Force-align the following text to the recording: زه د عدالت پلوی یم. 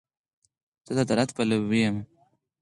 زه 0.85 0.91
د 0.95 0.99
عدالت 1.05 1.29
پلوی 1.35 1.79
یم. 1.83 1.97